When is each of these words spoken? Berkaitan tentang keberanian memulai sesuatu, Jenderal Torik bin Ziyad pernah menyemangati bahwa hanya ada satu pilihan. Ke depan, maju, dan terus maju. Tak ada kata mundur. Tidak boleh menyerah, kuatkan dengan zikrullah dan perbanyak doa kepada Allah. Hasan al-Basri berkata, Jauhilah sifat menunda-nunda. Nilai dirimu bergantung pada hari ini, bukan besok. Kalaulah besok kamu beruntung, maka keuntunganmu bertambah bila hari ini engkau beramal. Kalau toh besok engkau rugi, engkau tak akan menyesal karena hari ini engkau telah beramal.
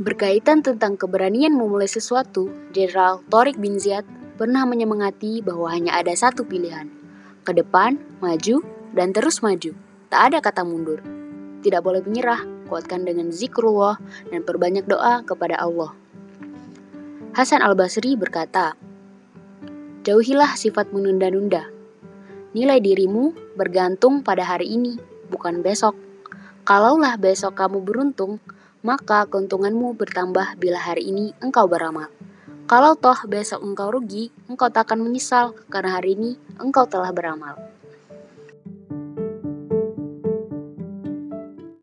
Berkaitan 0.00 0.64
tentang 0.64 0.96
keberanian 0.96 1.52
memulai 1.52 1.84
sesuatu, 1.84 2.48
Jenderal 2.72 3.20
Torik 3.28 3.60
bin 3.60 3.76
Ziyad 3.76 4.08
pernah 4.40 4.64
menyemangati 4.64 5.44
bahwa 5.44 5.68
hanya 5.68 5.92
ada 6.00 6.16
satu 6.16 6.48
pilihan. 6.48 6.88
Ke 7.44 7.52
depan, 7.52 8.00
maju, 8.24 8.64
dan 8.96 9.12
terus 9.12 9.44
maju. 9.44 9.76
Tak 10.08 10.32
ada 10.32 10.38
kata 10.40 10.64
mundur. 10.64 11.04
Tidak 11.60 11.84
boleh 11.84 12.00
menyerah, 12.00 12.40
kuatkan 12.72 13.04
dengan 13.04 13.28
zikrullah 13.28 14.00
dan 14.32 14.40
perbanyak 14.40 14.88
doa 14.88 15.20
kepada 15.28 15.60
Allah. 15.60 15.92
Hasan 17.36 17.60
al-Basri 17.60 18.16
berkata, 18.16 18.72
Jauhilah 20.08 20.56
sifat 20.56 20.88
menunda-nunda. 20.96 21.68
Nilai 22.56 22.80
dirimu 22.80 23.36
bergantung 23.60 24.24
pada 24.24 24.48
hari 24.48 24.72
ini, 24.72 24.96
bukan 25.28 25.60
besok. 25.60 25.92
Kalaulah 26.64 27.20
besok 27.20 27.60
kamu 27.60 27.84
beruntung, 27.84 28.40
maka 28.82 29.24
keuntunganmu 29.30 29.94
bertambah 29.94 30.58
bila 30.58 30.78
hari 30.78 31.10
ini 31.10 31.30
engkau 31.38 31.70
beramal. 31.70 32.10
Kalau 32.66 32.94
toh 32.98 33.18
besok 33.26 33.62
engkau 33.62 33.90
rugi, 33.90 34.30
engkau 34.46 34.70
tak 34.70 34.90
akan 34.90 35.06
menyesal 35.06 35.54
karena 35.70 35.98
hari 35.98 36.14
ini 36.18 36.30
engkau 36.58 36.86
telah 36.86 37.10
beramal. 37.14 37.58